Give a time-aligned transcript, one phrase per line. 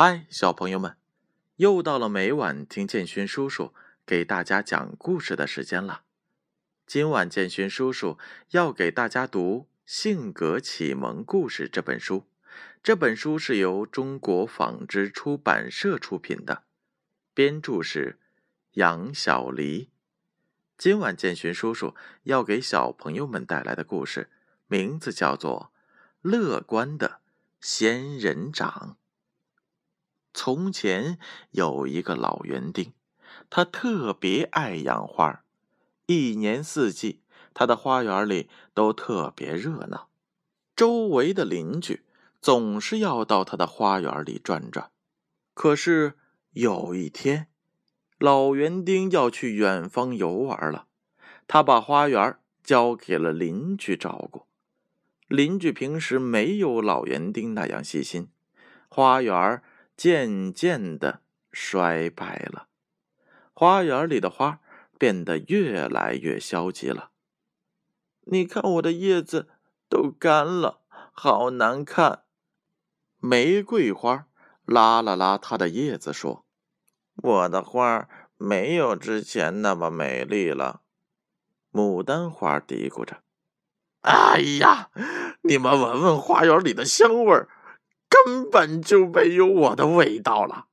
[0.00, 0.96] 嗨，小朋友们，
[1.56, 3.74] 又到了每晚听建勋叔叔
[4.06, 6.02] 给大家讲故事的时间了。
[6.86, 8.16] 今晚建勋叔叔
[8.50, 12.28] 要给大家读《性格启蒙故事》这本书。
[12.80, 16.62] 这本书是由中国纺织出版社出品的，
[17.34, 18.20] 编著是
[18.74, 19.90] 杨小黎。
[20.76, 24.30] 今晚建勋叔叔要给小朋友们带来的故事，
[24.68, 25.72] 名字叫做
[26.30, 27.18] 《乐观的
[27.60, 28.96] 仙人掌》。
[30.40, 31.18] 从前
[31.50, 32.92] 有一个老园丁，
[33.50, 35.42] 他特别爱养花，
[36.06, 40.08] 一年四季，他的花园里都特别热闹。
[40.76, 42.04] 周围的邻居
[42.40, 44.92] 总是要到他的花园里转转。
[45.54, 46.14] 可是
[46.52, 47.48] 有一天，
[48.18, 50.86] 老园丁要去远方游玩了，
[51.48, 54.46] 他把花园交给了邻居照顾。
[55.26, 58.28] 邻居平时没有老园丁那样细心，
[58.88, 59.60] 花园。
[59.98, 62.68] 渐渐的衰败了，
[63.52, 64.60] 花园里的花
[64.96, 67.10] 变得越来越消极了。
[68.20, 69.48] 你看，我的叶子
[69.88, 72.22] 都干了，好难看。
[73.18, 74.28] 玫瑰花
[74.64, 76.46] 拉了拉它的叶子，说
[77.20, 80.82] ：“我的花没有之前那么美丽了。”
[81.74, 83.24] 牡丹花嘀咕着
[84.02, 84.90] ：“哎呀，
[85.42, 87.48] 你们闻闻花园里的香味儿。”
[88.08, 90.66] 根本就没有我的味道了，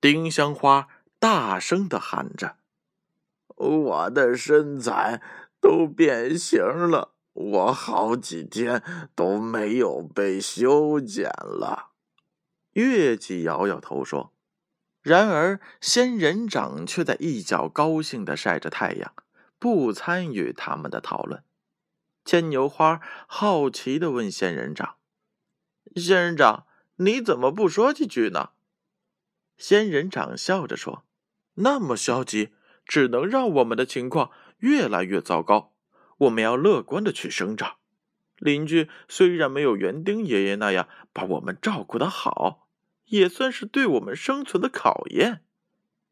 [0.00, 2.56] 丁香花大声的喊着
[3.54, 5.22] ：“我的身材
[5.60, 8.82] 都变形了，我好几天
[9.14, 11.90] 都没有被修剪了。”
[12.72, 14.32] 月季摇摇头说
[15.02, 19.12] ：“然而仙人掌却在一角高兴的晒着太阳，
[19.58, 21.44] 不参与他们的讨论。”
[22.24, 24.96] 牵牛花好奇的问仙人掌。
[25.96, 28.50] 仙人掌，你怎么不说几句呢？
[29.58, 31.04] 仙人掌笑着说
[31.54, 32.50] ：“那么消极，
[32.84, 35.72] 只能让我们的情况越来越糟糕。
[36.18, 37.76] 我们要乐观的去生长。
[38.36, 42.66] 邻居虽然没有园丁爷爷那样把我们照顾的好，
[43.06, 45.44] 也算是对我们生存的考验。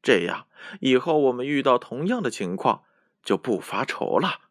[0.02, 0.46] 这样
[0.80, 2.84] 以后我们遇到同样的情况
[3.22, 4.50] 就不发愁了。”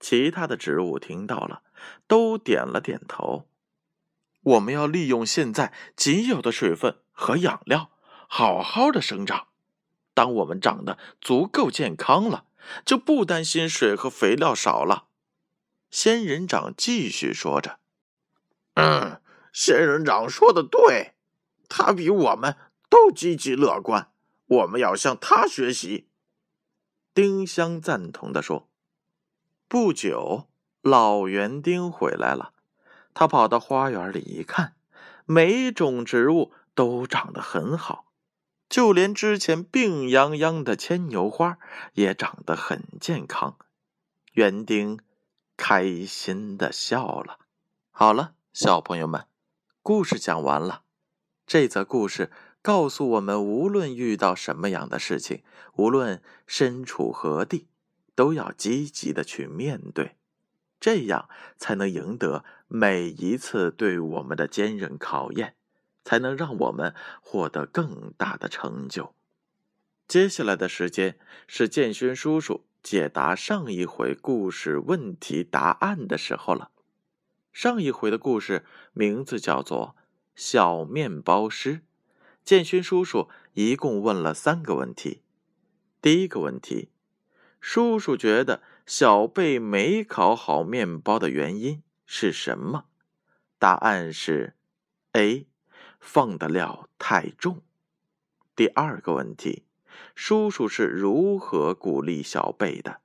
[0.00, 1.62] 其他的植物听到了，
[2.08, 3.46] 都点了点头。
[4.42, 7.90] 我们要利用现在仅有的水分和养料，
[8.28, 9.48] 好好的生长。
[10.14, 12.44] 当我们长得足够健康了，
[12.84, 15.06] 就不担心水和肥料少了。
[15.90, 17.78] 仙人掌继续说着
[18.74, 19.20] ：“嗯，
[19.52, 21.14] 仙人掌说的对，
[21.68, 22.56] 他比我们
[22.88, 24.12] 都积极乐观。
[24.46, 26.08] 我们要向他学习。”
[27.14, 28.68] 丁香赞同的说。
[29.68, 30.48] 不久，
[30.82, 32.51] 老园丁回来了。
[33.14, 34.74] 他跑到花园里一看，
[35.24, 38.06] 每种植物都长得很好，
[38.68, 41.58] 就连之前病殃殃的牵牛花
[41.92, 43.56] 也长得很健康。
[44.32, 44.98] 园丁
[45.56, 47.38] 开心的笑了。
[47.90, 49.26] 好了，小朋友们，
[49.82, 50.82] 故事讲完了。
[51.46, 52.30] 这则故事
[52.62, 55.42] 告诉我们，无论遇到什么样的事情，
[55.74, 57.68] 无论身处何地，
[58.14, 60.16] 都要积极的去面对。
[60.82, 65.54] 这样才能赢得每一次对我们的坚韧考验，
[66.02, 69.14] 才能让我们获得更大的成就。
[70.08, 76.72] 接下来的时间是建勋叔叔解答上一回故事问题答案的时候了。
[77.52, 79.94] 上一回的故事名字叫做
[80.34, 81.74] 《小面包师》，
[82.42, 85.22] 建勋叔叔一共问了三个问题。
[86.00, 86.88] 第一个问题，
[87.60, 88.60] 叔叔觉得。
[88.84, 92.86] 小贝没烤好面包的原因是什么？
[93.58, 94.56] 答案是
[95.12, 95.46] A，
[96.00, 97.62] 放的料太重。
[98.56, 99.64] 第二个问题，
[100.16, 103.00] 叔叔是如何鼓励小贝的？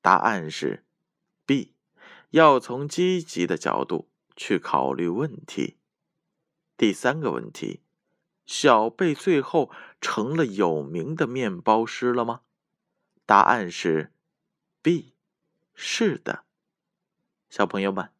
[0.00, 0.84] 答案是
[1.44, 1.74] B，
[2.30, 5.78] 要从积极的角度去考虑问题。
[6.76, 7.82] 第三个问题，
[8.46, 9.70] 小贝最后
[10.00, 12.42] 成了有名的面包师了吗？
[13.26, 14.11] 答案是。
[14.82, 15.14] B，
[15.74, 16.42] 是的，
[17.48, 18.10] 小朋友们，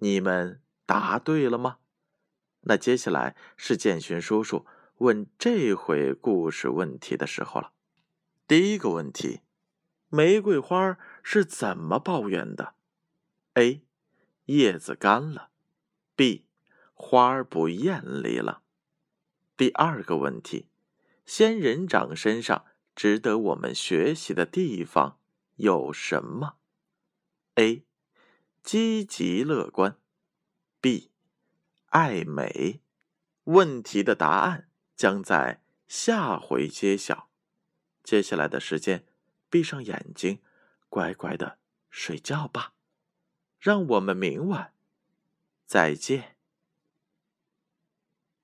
[0.00, 1.78] 你们答对了吗？
[2.60, 4.66] 那接下来是建勋叔叔
[4.98, 7.72] 问这回故事问题的时候了。
[8.46, 9.40] 第一个问题，
[10.10, 12.74] 玫瑰花是怎么抱怨的
[13.54, 13.80] ？A，
[14.44, 15.48] 叶子干了。
[16.14, 16.44] B，
[16.92, 18.60] 花不艳丽了。
[19.56, 20.68] 第二个问题，
[21.24, 25.18] 仙人掌身上值得我们学习的地方。
[25.56, 26.56] 有什么
[27.54, 27.84] ？A.
[28.62, 29.98] 积极乐观
[30.80, 31.10] ，B.
[31.86, 32.80] 爱美
[33.44, 37.28] 问题的答案将在下回揭晓。
[38.02, 39.06] 接下来的时间，
[39.50, 40.40] 闭上眼睛，
[40.88, 41.58] 乖乖的
[41.90, 42.74] 睡觉吧。
[43.58, 44.74] 让我们明晚
[45.66, 46.36] 再见。